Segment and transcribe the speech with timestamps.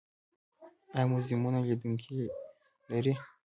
[0.95, 2.09] آیا موزیمونه لیدونکي
[2.89, 3.13] لري؟